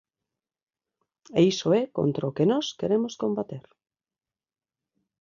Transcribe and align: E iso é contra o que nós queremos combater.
E 1.39 1.41
iso 1.51 1.67
é 1.81 1.83
contra 1.97 2.29
o 2.29 2.35
que 2.37 2.49
nós 2.51 2.65
queremos 2.79 3.13
combater. 3.23 3.63